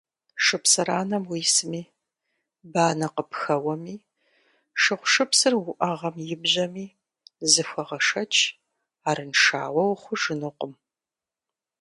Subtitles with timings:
[0.43, 1.83] -Шыпсыранэм уисми,
[2.73, 3.95] банэ къыпхэуэми,
[4.81, 6.85] шыгъушыпсыр уӏэгъэм ибжьэми,
[7.51, 8.33] зыхуэгъэшэч,
[9.09, 10.73] арыншауэ ухъужынукъым.